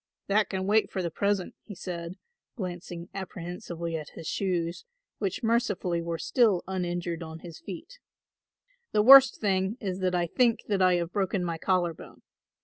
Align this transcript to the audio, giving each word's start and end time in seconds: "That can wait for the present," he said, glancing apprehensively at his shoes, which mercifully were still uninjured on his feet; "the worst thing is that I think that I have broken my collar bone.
"That 0.25 0.49
can 0.49 0.65
wait 0.65 0.89
for 0.91 1.03
the 1.03 1.11
present," 1.11 1.53
he 1.61 1.75
said, 1.75 2.15
glancing 2.55 3.09
apprehensively 3.13 3.95
at 3.95 4.09
his 4.15 4.25
shoes, 4.25 4.83
which 5.19 5.43
mercifully 5.43 6.01
were 6.01 6.17
still 6.17 6.63
uninjured 6.67 7.21
on 7.21 7.41
his 7.41 7.59
feet; 7.59 7.99
"the 8.93 9.03
worst 9.03 9.39
thing 9.39 9.77
is 9.79 9.99
that 9.99 10.15
I 10.15 10.25
think 10.25 10.61
that 10.69 10.81
I 10.81 10.95
have 10.95 11.13
broken 11.13 11.43
my 11.45 11.59
collar 11.59 11.93
bone. 11.93 12.23